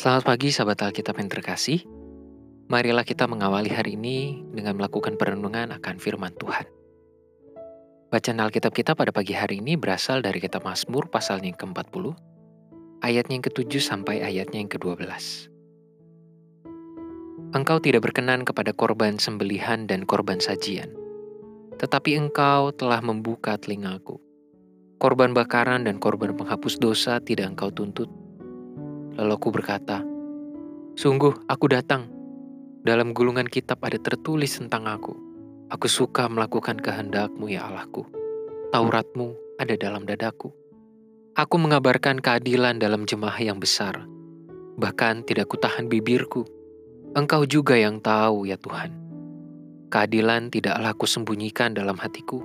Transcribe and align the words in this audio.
Selamat 0.00 0.32
pagi 0.32 0.48
sahabat 0.48 0.80
Alkitab 0.80 1.20
yang 1.20 1.28
terkasih. 1.28 1.84
Marilah 2.72 3.04
kita 3.04 3.28
mengawali 3.28 3.68
hari 3.68 4.00
ini 4.00 4.32
dengan 4.48 4.80
melakukan 4.80 5.20
perenungan 5.20 5.76
akan 5.76 6.00
firman 6.00 6.32
Tuhan. 6.40 6.64
Bacaan 8.08 8.40
Alkitab 8.40 8.72
kita 8.72 8.96
pada 8.96 9.12
pagi 9.12 9.36
hari 9.36 9.60
ini 9.60 9.76
berasal 9.76 10.24
dari 10.24 10.40
kitab 10.40 10.64
Mazmur 10.64 11.12
pasalnya 11.12 11.52
yang 11.52 11.60
ke-40, 11.60 12.16
ayatnya 13.04 13.34
yang 13.36 13.44
ke-7 13.44 13.76
sampai 13.76 14.24
ayatnya 14.24 14.64
yang 14.64 14.72
ke-12. 14.72 15.04
Engkau 17.52 17.76
tidak 17.84 18.00
berkenan 18.00 18.48
kepada 18.48 18.72
korban 18.72 19.20
sembelihan 19.20 19.84
dan 19.84 20.08
korban 20.08 20.40
sajian, 20.40 20.88
tetapi 21.76 22.16
engkau 22.16 22.72
telah 22.72 23.04
membuka 23.04 23.60
telingaku. 23.60 24.16
Korban 24.96 25.36
bakaran 25.36 25.84
dan 25.84 26.00
korban 26.00 26.32
penghapus 26.32 26.80
dosa 26.80 27.20
tidak 27.20 27.52
engkau 27.52 27.68
tuntut, 27.68 28.08
Lalu 29.18 29.32
aku 29.34 29.48
berkata, 29.50 30.04
Sungguh, 30.94 31.32
aku 31.48 31.66
datang. 31.70 32.10
Dalam 32.84 33.12
gulungan 33.16 33.48
kitab 33.48 33.80
ada 33.80 33.96
tertulis 33.96 34.56
tentang 34.56 34.84
aku. 34.84 35.16
Aku 35.70 35.86
suka 35.86 36.28
melakukan 36.28 36.76
kehendakmu 36.76 37.48
ya 37.48 37.66
Allahku. 37.66 38.04
Tauratmu 38.74 39.32
ada 39.58 39.74
dalam 39.80 40.04
dadaku. 40.04 40.52
Aku 41.38 41.56
mengabarkan 41.56 42.18
keadilan 42.18 42.82
dalam 42.82 43.06
jemaah 43.06 43.38
yang 43.38 43.62
besar. 43.62 44.02
Bahkan 44.76 45.26
tidak 45.26 45.50
kutahan 45.50 45.86
bibirku. 45.86 46.42
Engkau 47.14 47.46
juga 47.46 47.74
yang 47.78 47.98
tahu 48.02 48.46
ya 48.46 48.58
Tuhan. 48.58 48.94
Keadilan 49.90 50.54
tidaklah 50.54 50.94
sembunyikan 50.94 51.74
dalam 51.74 51.98
hatiku. 51.98 52.42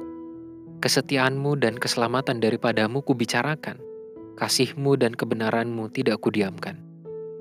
Kesetiaanmu 0.81 1.61
dan 1.61 1.77
keselamatan 1.77 2.41
daripadamu 2.41 3.05
kubicarakan 3.05 3.84
kasihmu 4.35 4.99
dan 4.99 5.15
kebenaranmu 5.15 5.87
tidak 5.95 6.19
kudiamkan 6.19 6.75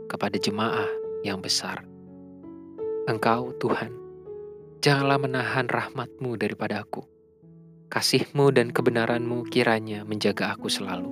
kepada 0.06 0.38
jemaah 0.38 0.86
yang 1.26 1.42
besar. 1.42 1.82
Engkau, 3.10 3.50
Tuhan, 3.58 3.90
janganlah 4.78 5.18
menahan 5.18 5.66
rahmatmu 5.66 6.38
daripada 6.38 6.86
aku. 6.86 7.02
Kasihmu 7.90 8.54
dan 8.54 8.70
kebenaranmu 8.70 9.50
kiranya 9.50 10.06
menjaga 10.06 10.54
aku 10.54 10.70
selalu. 10.70 11.10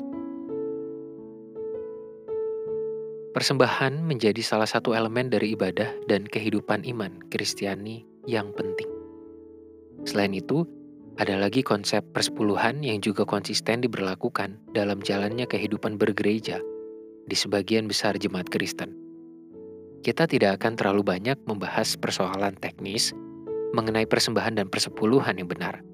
Persembahan 3.32 4.04
menjadi 4.04 4.44
salah 4.44 4.68
satu 4.68 4.92
elemen 4.92 5.32
dari 5.32 5.56
ibadah 5.56 5.88
dan 6.04 6.28
kehidupan 6.28 6.84
iman 6.84 7.16
Kristiani 7.32 8.04
yang 8.28 8.52
penting. 8.52 8.88
Selain 10.04 10.36
itu, 10.36 10.68
ada 11.20 11.36
lagi 11.36 11.60
konsep 11.60 12.00
persepuluhan 12.16 12.80
yang 12.80 13.04
juga 13.04 13.28
konsisten 13.28 13.84
diberlakukan 13.84 14.56
dalam 14.72 15.04
jalannya 15.04 15.44
kehidupan 15.44 16.00
bergereja 16.00 16.56
di 17.28 17.36
sebagian 17.36 17.84
besar 17.84 18.16
jemaat 18.16 18.48
Kristen. 18.48 18.96
Kita 20.02 20.24
tidak 20.24 20.58
akan 20.62 20.74
terlalu 20.74 21.04
banyak 21.04 21.36
membahas 21.44 21.94
persoalan 22.00 22.56
teknis 22.58 23.12
mengenai 23.76 24.08
persembahan 24.08 24.58
dan 24.58 24.66
persepuluhan 24.72 25.36
yang 25.36 25.46
benar, 25.46 25.84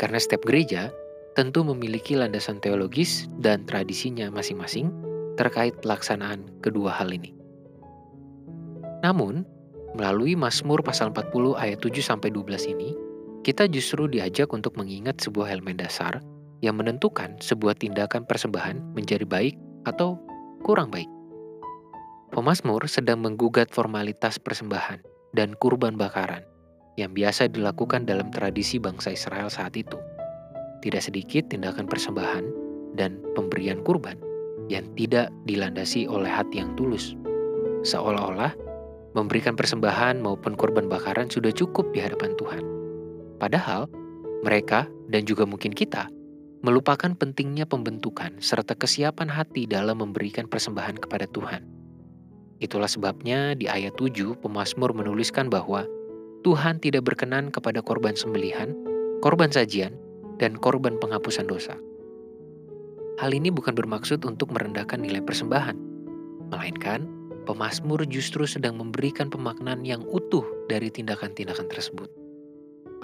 karena 0.00 0.18
setiap 0.18 0.42
gereja 0.48 0.90
tentu 1.36 1.62
memiliki 1.62 2.16
landasan 2.16 2.58
teologis 2.58 3.28
dan 3.38 3.68
tradisinya 3.68 4.32
masing-masing 4.32 4.90
terkait 5.36 5.74
pelaksanaan 5.82 6.46
kedua 6.64 6.94
hal 6.94 7.10
ini. 7.10 7.34
Namun, 9.04 9.44
melalui 9.92 10.34
Mazmur 10.34 10.80
pasal 10.80 11.12
40 11.12 11.58
ayat 11.58 11.78
7 11.82 12.00
sampai 12.00 12.32
12 12.32 12.72
ini, 12.72 13.03
kita 13.44 13.68
justru 13.68 14.08
diajak 14.08 14.48
untuk 14.56 14.72
mengingat 14.80 15.20
sebuah 15.20 15.52
elemen 15.52 15.76
dasar 15.76 16.24
yang 16.64 16.80
menentukan 16.80 17.36
sebuah 17.44 17.76
tindakan 17.76 18.24
persembahan 18.24 18.96
menjadi 18.96 19.28
baik 19.28 19.52
atau 19.84 20.16
kurang 20.64 20.88
baik. 20.88 21.06
Pemasmur 22.32 22.88
sedang 22.88 23.20
menggugat 23.20 23.68
formalitas 23.68 24.40
persembahan 24.40 25.04
dan 25.36 25.52
kurban 25.60 26.00
bakaran 26.00 26.40
yang 26.96 27.12
biasa 27.12 27.52
dilakukan 27.52 28.08
dalam 28.08 28.32
tradisi 28.32 28.80
bangsa 28.80 29.12
Israel 29.12 29.52
saat 29.52 29.76
itu. 29.76 30.00
Tidak 30.80 31.04
sedikit 31.04 31.52
tindakan 31.52 31.84
persembahan 31.84 32.44
dan 32.96 33.20
pemberian 33.36 33.84
kurban 33.84 34.16
yang 34.72 34.88
tidak 34.96 35.28
dilandasi 35.44 36.08
oleh 36.08 36.32
hati 36.32 36.64
yang 36.64 36.72
tulus. 36.80 37.12
Seolah-olah 37.84 38.56
memberikan 39.12 39.52
persembahan 39.52 40.16
maupun 40.24 40.56
korban 40.56 40.88
bakaran 40.88 41.28
sudah 41.28 41.52
cukup 41.52 41.92
di 41.92 42.00
hadapan 42.00 42.32
Tuhan 42.40 42.73
Padahal, 43.44 43.92
mereka 44.40 44.88
dan 45.12 45.28
juga 45.28 45.44
mungkin 45.44 45.76
kita 45.76 46.08
melupakan 46.64 47.12
pentingnya 47.12 47.68
pembentukan 47.68 48.40
serta 48.40 48.72
kesiapan 48.72 49.28
hati 49.28 49.68
dalam 49.68 50.00
memberikan 50.00 50.48
persembahan 50.48 50.96
kepada 50.96 51.28
Tuhan. 51.28 51.60
Itulah 52.64 52.88
sebabnya 52.88 53.52
di 53.52 53.68
ayat 53.68 54.00
7 54.00 54.40
pemazmur 54.40 54.96
menuliskan 54.96 55.52
bahwa 55.52 55.84
Tuhan 56.40 56.80
tidak 56.80 57.04
berkenan 57.04 57.52
kepada 57.52 57.84
korban 57.84 58.16
sembelihan, 58.16 58.72
korban 59.20 59.52
sajian, 59.52 59.92
dan 60.40 60.56
korban 60.56 60.96
penghapusan 60.96 61.44
dosa. 61.44 61.76
Hal 63.20 63.36
ini 63.36 63.52
bukan 63.52 63.76
bermaksud 63.76 64.24
untuk 64.24 64.56
merendahkan 64.56 65.04
nilai 65.04 65.20
persembahan, 65.20 65.76
melainkan 66.48 67.04
pemazmur 67.44 68.08
justru 68.08 68.48
sedang 68.48 68.80
memberikan 68.80 69.28
pemaknaan 69.28 69.84
yang 69.84 70.00
utuh 70.08 70.48
dari 70.72 70.88
tindakan-tindakan 70.88 71.68
tersebut. 71.68 72.23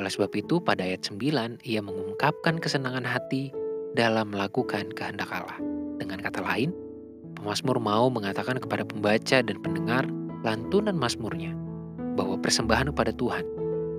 Oleh 0.01 0.09
sebab 0.09 0.33
itu, 0.33 0.65
pada 0.65 0.81
ayat 0.81 1.05
9, 1.05 1.61
ia 1.61 1.85
mengungkapkan 1.85 2.57
kesenangan 2.57 3.05
hati 3.05 3.53
dalam 3.93 4.33
melakukan 4.33 4.89
kehendak 4.97 5.29
Allah. 5.29 5.61
Dengan 6.01 6.25
kata 6.25 6.41
lain, 6.41 6.73
pemazmur 7.37 7.77
mau 7.77 8.09
mengatakan 8.09 8.57
kepada 8.57 8.89
pembaca 8.89 9.45
dan 9.45 9.61
pendengar 9.61 10.09
lantunan 10.41 10.97
mazmurnya 10.97 11.53
bahwa 12.17 12.41
persembahan 12.41 12.97
kepada 12.97 13.13
Tuhan 13.13 13.45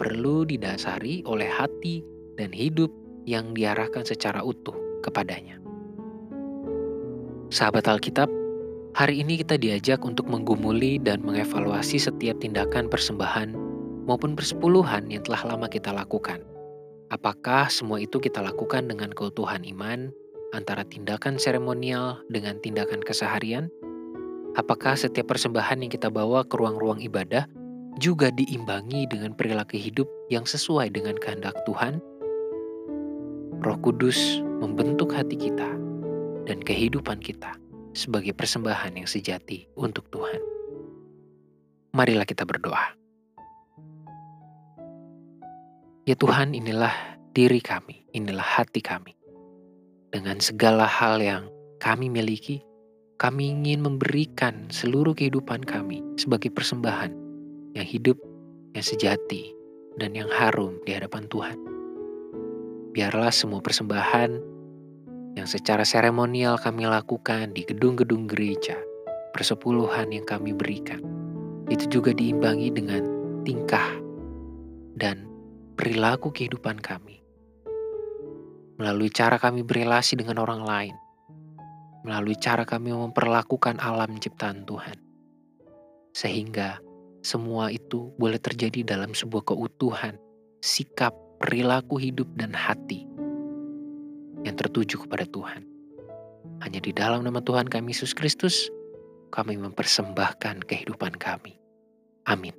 perlu 0.01 0.41
didasari 0.49 1.21
oleh 1.29 1.45
hati 1.45 2.01
dan 2.33 2.49
hidup 2.49 2.89
yang 3.29 3.53
diarahkan 3.53 4.01
secara 4.01 4.41
utuh 4.41 4.73
kepadanya. 5.05 5.61
Sahabat 7.53 7.85
Alkitab, 7.85 8.25
hari 8.97 9.21
ini 9.21 9.37
kita 9.45 9.53
diajak 9.61 10.01
untuk 10.01 10.25
menggumuli 10.25 10.97
dan 10.97 11.21
mengevaluasi 11.21 12.01
setiap 12.01 12.41
tindakan 12.41 12.89
persembahan 12.89 13.70
maupun 14.11 14.35
persepuluhan 14.35 15.07
yang 15.07 15.23
telah 15.23 15.55
lama 15.55 15.71
kita 15.71 15.95
lakukan. 15.95 16.43
Apakah 17.15 17.71
semua 17.71 18.03
itu 18.03 18.19
kita 18.19 18.43
lakukan 18.43 18.91
dengan 18.91 19.15
keutuhan 19.15 19.63
iman 19.63 20.11
antara 20.51 20.83
tindakan 20.83 21.39
seremonial 21.39 22.19
dengan 22.27 22.59
tindakan 22.59 22.99
keseharian? 22.99 23.71
Apakah 24.59 24.99
setiap 24.99 25.31
persembahan 25.31 25.79
yang 25.79 25.91
kita 25.91 26.11
bawa 26.11 26.43
ke 26.43 26.59
ruang-ruang 26.59 26.99
ibadah 26.99 27.47
juga 28.03 28.35
diimbangi 28.35 29.07
dengan 29.07 29.31
perilaku 29.31 29.79
hidup 29.79 30.11
yang 30.27 30.43
sesuai 30.43 30.91
dengan 30.91 31.15
kehendak 31.15 31.55
Tuhan? 31.63 32.03
Roh 33.63 33.79
Kudus 33.79 34.43
membentuk 34.59 35.15
hati 35.15 35.39
kita 35.39 35.71
dan 36.43 36.59
kehidupan 36.59 37.23
kita 37.23 37.55
sebagai 37.95 38.35
persembahan 38.35 38.99
yang 38.99 39.07
sejati 39.07 39.71
untuk 39.79 40.11
Tuhan. 40.11 40.39
Marilah 41.95 42.27
kita 42.27 42.43
berdoa. 42.43 43.00
Ya 46.09 46.17
Tuhan, 46.17 46.57
inilah 46.57 46.89
diri 47.37 47.61
kami, 47.61 48.09
inilah 48.17 48.41
hati 48.41 48.81
kami. 48.81 49.13
Dengan 50.09 50.41
segala 50.41 50.89
hal 50.89 51.21
yang 51.21 51.45
kami 51.77 52.09
miliki, 52.09 52.65
kami 53.21 53.53
ingin 53.53 53.85
memberikan 53.85 54.65
seluruh 54.73 55.13
kehidupan 55.13 55.61
kami 55.61 56.01
sebagai 56.17 56.49
persembahan 56.49 57.13
yang 57.77 57.85
hidup, 57.85 58.17
yang 58.73 58.81
sejati, 58.81 59.53
dan 60.01 60.17
yang 60.17 60.25
harum 60.33 60.81
di 60.89 60.97
hadapan 60.97 61.29
Tuhan. 61.29 61.57
Biarlah 62.97 63.29
semua 63.29 63.61
persembahan 63.61 64.31
yang 65.37 65.45
secara 65.45 65.85
seremonial 65.85 66.57
kami 66.57 66.89
lakukan 66.89 67.53
di 67.53 67.61
gedung-gedung 67.61 68.25
gereja, 68.25 68.73
persepuluhan 69.37 70.09
yang 70.09 70.25
kami 70.25 70.49
berikan, 70.57 71.05
itu 71.69 71.85
juga 71.87 72.09
diimbangi 72.09 72.73
dengan 72.73 73.05
tingkah 73.45 74.01
dan 74.97 75.30
perilaku 75.75 76.31
kehidupan 76.33 76.79
kami, 76.79 77.23
melalui 78.81 79.09
cara 79.13 79.37
kami 79.37 79.61
berrelasi 79.61 80.17
dengan 80.17 80.41
orang 80.41 80.65
lain, 80.65 80.95
melalui 82.01 82.35
cara 82.37 82.65
kami 82.65 82.91
memperlakukan 82.91 83.77
alam 83.77 84.17
ciptaan 84.17 84.65
Tuhan, 84.65 84.97
sehingga 86.17 86.81
semua 87.21 87.69
itu 87.69 88.09
boleh 88.17 88.41
terjadi 88.41 88.81
dalam 88.81 89.13
sebuah 89.13 89.53
keutuhan, 89.53 90.17
sikap, 90.65 91.13
perilaku 91.37 92.01
hidup, 92.01 92.27
dan 92.33 92.51
hati 92.51 93.05
yang 94.41 94.57
tertuju 94.57 95.05
kepada 95.05 95.29
Tuhan. 95.29 95.61
Hanya 96.65 96.81
di 96.81 96.93
dalam 96.93 97.21
nama 97.21 97.41
Tuhan 97.41 97.69
kami 97.69 97.93
Yesus 97.93 98.17
Kristus, 98.17 98.69
kami 99.29 99.57
mempersembahkan 99.57 100.65
kehidupan 100.65 101.17
kami. 101.17 101.57
Amin. 102.25 102.53